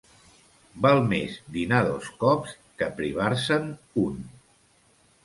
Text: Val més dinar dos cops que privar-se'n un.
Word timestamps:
Val 0.85 1.01
més 1.11 1.35
dinar 1.57 1.81
dos 1.87 2.07
cops 2.23 2.55
que 2.79 2.87
privar-se'n 3.03 3.69
un. 4.05 4.17